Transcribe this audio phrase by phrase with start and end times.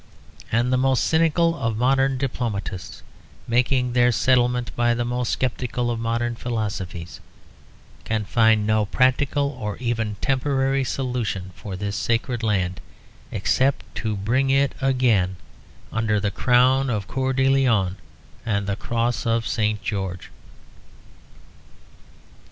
[0.51, 3.03] And the most cynical of modern diplomatists,
[3.47, 7.19] making their settlement by the most sceptical of modern philosophies,
[8.03, 12.81] can find no practical or even temporary solution for this sacred land,
[13.31, 15.35] except to bring it again
[15.91, 17.97] under the crown of Coeur de Lion
[18.43, 19.83] and the cross of St.
[19.83, 20.31] George.